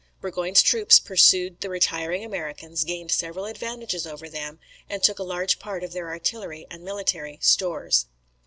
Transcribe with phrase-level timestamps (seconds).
[0.19, 5.59] Burgoyne's troops pursued the retiring Americans, gained several advantages over them, and took a large
[5.59, 8.07] part of their artillery and military stores.